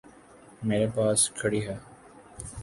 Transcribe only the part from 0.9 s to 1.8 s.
پاس کھڑی ہے۔